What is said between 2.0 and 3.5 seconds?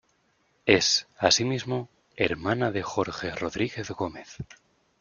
hermana de Jorge